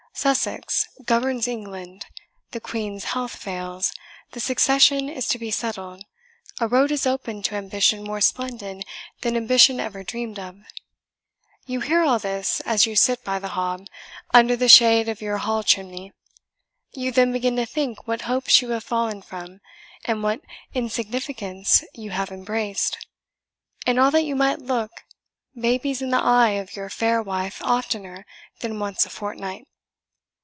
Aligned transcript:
Sussex 0.13 0.89
governs 1.05 1.47
England 1.47 2.05
the 2.51 2.59
Queen's 2.59 3.05
health 3.15 3.33
fails 3.37 3.93
the 4.33 4.41
succession 4.41 5.07
is 5.07 5.25
to 5.29 5.39
be 5.39 5.49
settled 5.51 6.03
a 6.59 6.67
road 6.67 6.91
is 6.91 7.07
opened 7.07 7.45
to 7.45 7.55
ambition 7.55 8.03
more 8.03 8.19
splendid 8.19 8.83
than 9.21 9.37
ambition 9.37 9.79
ever 9.79 10.03
dreamed 10.03 10.37
of. 10.37 10.57
You 11.65 11.79
hear 11.79 12.03
all 12.03 12.19
this 12.19 12.59
as 12.65 12.85
you 12.85 12.93
sit 12.97 13.23
by 13.23 13.39
the 13.39 13.47
hob, 13.55 13.87
under 14.33 14.57
the 14.57 14.67
shade 14.67 15.07
of 15.07 15.21
your 15.21 15.37
hall 15.37 15.63
chimney. 15.63 16.11
You 16.91 17.13
then 17.13 17.31
begin 17.31 17.55
to 17.55 17.65
think 17.65 18.05
what 18.05 18.23
hopes 18.23 18.61
you 18.61 18.69
have 18.71 18.83
fallen 18.83 19.21
from, 19.21 19.61
and 20.03 20.21
what 20.21 20.41
insignificance 20.73 21.85
you 21.93 22.11
have 22.11 22.31
embraced; 22.33 23.07
and 23.87 23.97
all 23.97 24.11
that 24.11 24.25
you 24.25 24.35
might 24.35 24.59
look 24.59 24.91
babies 25.55 26.01
in 26.01 26.09
the 26.09 26.21
eyes 26.21 26.59
of 26.61 26.75
your 26.75 26.89
fair 26.89 27.21
wife 27.23 27.61
oftener 27.63 28.25
than 28.59 28.77
once 28.77 29.05
a 29.05 29.09
fortnight." 29.09 29.67